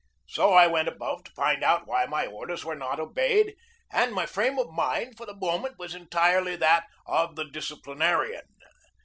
So 0.25 0.53
I 0.53 0.65
went 0.65 0.87
above 0.87 1.25
to 1.25 1.31
find 1.33 1.63
out 1.63 1.85
why 1.85 2.07
my 2.07 2.25
orders 2.25 2.65
were 2.65 2.73
not 2.73 2.99
obeyed, 2.99 3.55
and 3.91 4.15
my 4.15 4.25
frame 4.25 4.57
of 4.57 4.71
mind 4.73 5.15
for 5.15 5.27
the 5.27 5.35
moment 5.37 5.77
was 5.77 5.93
entirely 5.93 6.55
that 6.55 6.87
of 7.05 7.35
the 7.35 7.45
disciplinarian. 7.45 8.47